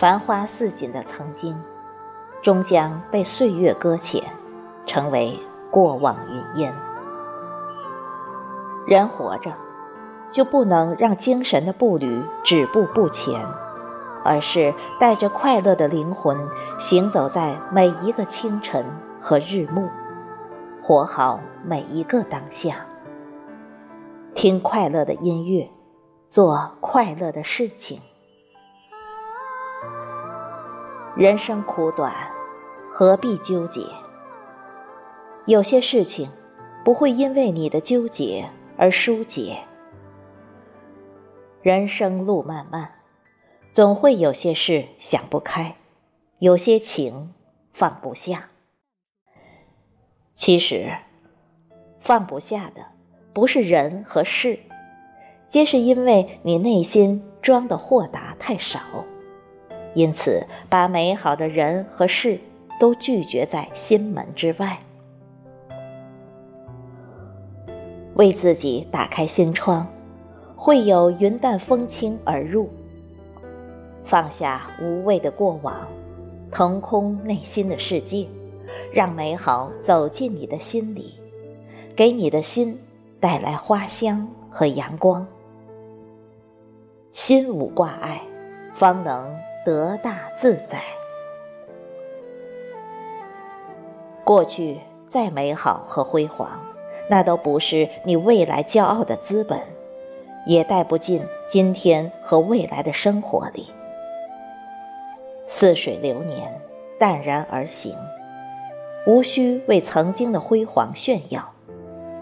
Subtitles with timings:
[0.00, 1.54] 繁花似锦的曾经，
[2.40, 4.24] 终将被岁月搁浅，
[4.86, 5.38] 成为
[5.70, 6.74] 过往云烟。
[8.86, 9.52] 人活着，
[10.30, 13.46] 就不能让精神的步履止步不前，
[14.24, 16.48] 而是带着快乐的灵魂，
[16.78, 18.82] 行走在每一个清晨
[19.20, 19.86] 和日暮，
[20.82, 22.86] 活好每一个当下。
[24.34, 25.70] 听快乐的音乐，
[26.26, 28.00] 做快乐的事情。
[31.20, 32.14] 人生苦短，
[32.90, 33.82] 何必纠结？
[35.44, 36.30] 有些事情
[36.82, 38.48] 不会因为你的纠结
[38.78, 39.58] 而疏解。
[41.60, 42.90] 人生路漫漫，
[43.70, 45.76] 总会有些事想不开，
[46.38, 47.34] 有些情
[47.70, 48.48] 放不下。
[50.34, 50.90] 其实，
[51.98, 52.80] 放不下的。
[53.34, 54.58] 不是人和事，
[55.50, 58.80] 皆是因为你内心装的豁达太少，
[59.94, 62.38] 因此把美好的人和事
[62.78, 64.78] 都拒绝在心门之外。
[68.14, 69.86] 为自己打开心窗，
[70.56, 72.68] 会有云淡风轻而入。
[74.04, 75.86] 放下无谓的过往，
[76.50, 78.26] 腾空内心的世界，
[78.92, 81.14] 让美好走进你的心里，
[81.94, 82.78] 给你的心。
[83.20, 85.26] 带来花香和阳光，
[87.12, 88.22] 心无挂碍，
[88.80, 90.80] 方能得大自在。
[94.24, 96.48] 过去再美好和辉煌，
[97.06, 99.60] 那都不是你未来骄傲的资本，
[100.46, 103.68] 也带不进今天和未来的生活里。
[105.46, 106.58] 似水流年，
[106.98, 107.94] 淡然而行，
[109.06, 111.46] 无需为曾经的辉煌炫耀。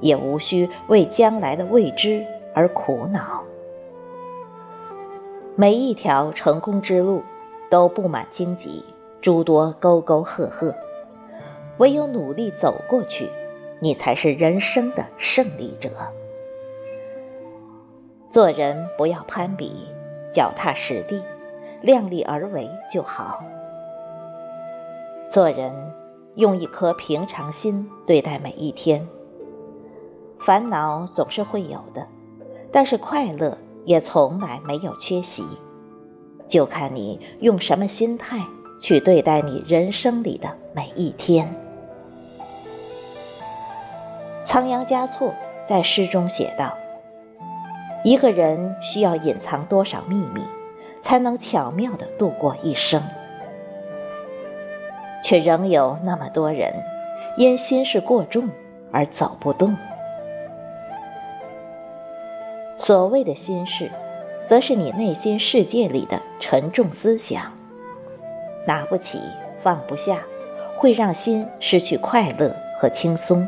[0.00, 3.44] 也无需为将来的未知而苦恼。
[5.60, 7.22] 每一条成功之路
[7.68, 8.82] 都布满荆棘，
[9.20, 10.74] 诸多沟沟壑壑。
[11.76, 13.28] 唯有努力走过去，
[13.78, 15.90] 你才是人生的胜利者。
[18.30, 19.86] 做人不要攀比，
[20.32, 21.22] 脚踏实地，
[21.82, 23.44] 量力而为就好。
[25.28, 25.70] 做人
[26.36, 29.06] 用一颗平常心对待每一天。
[30.38, 32.06] 烦恼总是会有的，
[32.72, 35.44] 但是快乐也从来没有缺席，
[36.46, 38.38] 就看你用什么心态
[38.80, 41.52] 去对待你人生里的每一天。
[44.44, 45.32] 仓央嘉措
[45.62, 46.72] 在诗中写道
[48.04, 50.42] ：“一个人需要隐藏多少秘密，
[51.00, 53.02] 才能巧妙的度过一生？
[55.22, 56.72] 却仍有那么多人
[57.36, 58.48] 因心事过重
[58.90, 59.76] 而走不动。”
[62.90, 63.88] 所谓的心事，
[64.44, 67.44] 则是你内心世界里的沉重思想，
[68.66, 69.20] 拿不起，
[69.62, 70.18] 放不下，
[70.76, 73.46] 会让心失去快乐和轻松。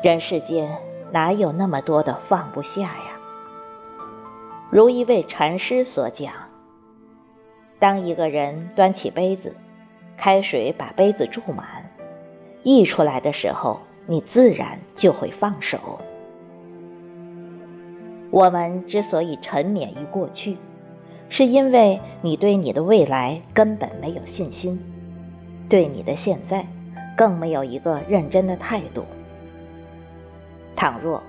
[0.00, 0.78] 人世间
[1.10, 3.18] 哪有那么多的放不下呀？
[4.70, 6.32] 如一位禅师所讲：，
[7.80, 9.56] 当一个人端起杯子，
[10.16, 11.66] 开水把杯子注满，
[12.62, 16.00] 溢出来的时候，你自然就会放手。
[18.30, 20.56] 我们之所以沉湎于过去，
[21.28, 24.80] 是因为你对你的未来根本没有信心，
[25.68, 26.64] 对你的现在
[27.16, 29.04] 更没有一个认真的态度。
[30.76, 31.22] 倘若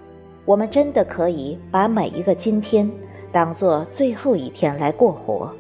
[0.46, 2.90] 我们真的可以把每一个今天
[3.32, 5.52] 当做最后一天来过活，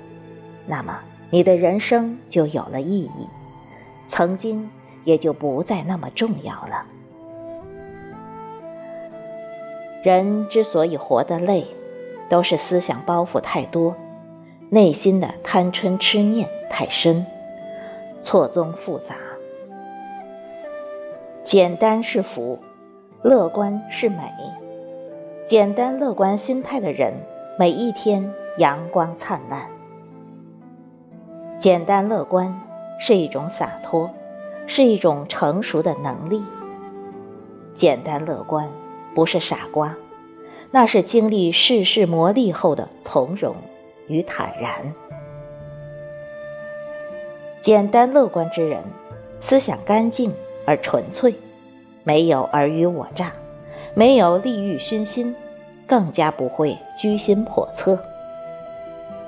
[0.67, 0.97] 那么
[1.29, 3.27] 你的人生就有了意义，
[4.07, 4.69] 曾经
[5.03, 6.85] 也就不再那么重要了。
[10.03, 11.65] 人之所以活得累，
[12.27, 13.95] 都是思想包袱太多，
[14.69, 17.23] 内心的贪嗔痴念太深，
[18.19, 19.15] 错综复杂。
[21.43, 22.57] 简单是福，
[23.21, 24.17] 乐观是美。
[25.45, 27.13] 简单乐观心态的人，
[27.59, 29.67] 每一天阳光灿烂。
[31.59, 32.59] 简单乐观
[32.99, 34.09] 是一种洒脱，
[34.65, 36.41] 是一种成熟的能力。
[37.75, 38.67] 简单乐观。
[39.13, 39.95] 不是傻瓜，
[40.71, 43.55] 那是经历世事磨砺后的从容
[44.07, 44.93] 与坦然。
[47.61, 48.83] 简单乐观之人，
[49.39, 50.33] 思想干净
[50.65, 51.35] 而纯粹，
[52.03, 53.31] 没有尔虞我诈，
[53.93, 55.35] 没有利欲熏心，
[55.85, 57.99] 更加不会居心叵测。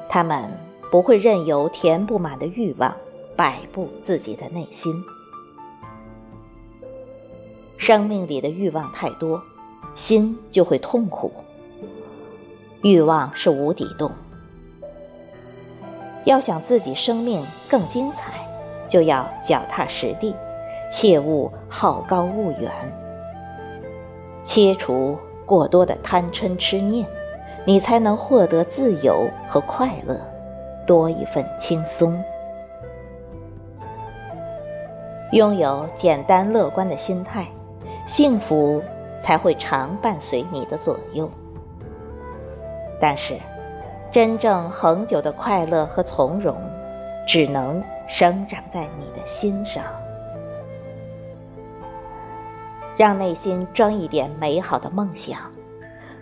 [0.09, 0.49] 他们
[0.91, 2.95] 不会任由填不满的欲望
[3.35, 4.93] 摆布自己的内心。
[7.77, 9.43] 生命里的欲望太多。
[9.95, 11.31] 心就会痛苦。
[12.81, 14.11] 欲望是无底洞，
[16.25, 18.33] 要想自己生命更精彩，
[18.89, 20.35] 就要脚踏实地，
[20.91, 22.71] 切勿好高骛远。
[24.43, 27.07] 切除过多的贪嗔痴念，
[27.65, 30.19] 你才能获得自由和快乐，
[30.85, 32.21] 多一份轻松。
[35.31, 37.47] 拥有简单乐观的心态，
[38.05, 38.83] 幸福
[39.23, 41.31] 才会常伴随你的左右。
[42.99, 43.39] 但是，
[44.11, 46.57] 真正恒久的快乐和从容，
[47.25, 49.81] 只能生长在你的心上。
[52.97, 55.39] 让内心装一点美好的梦想，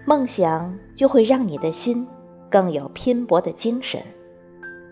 [0.05, 2.07] 梦想就会让你的心
[2.51, 3.99] 更有拼搏的精神，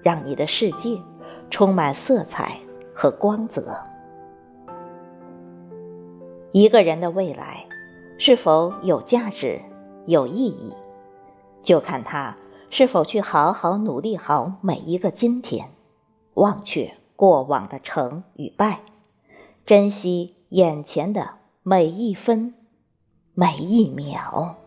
[0.01, 0.97] 让你的世界
[1.51, 2.57] 充满色彩
[2.91, 3.77] 和光泽。
[6.51, 7.63] 一个人的未来
[8.21, 9.61] 是否有价值、
[10.05, 10.73] 有意义，
[11.63, 12.35] 就看他
[12.69, 15.71] 是否去好好努力好每一个今天，
[16.33, 18.81] 忘却过往的成与败，
[19.65, 22.53] 珍惜眼前的每一分、
[23.33, 24.57] 每一秒。